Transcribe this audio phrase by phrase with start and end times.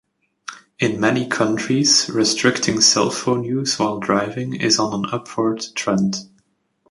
[0.79, 6.17] In many countries, restricting cell phone use while driving is on an upward trend.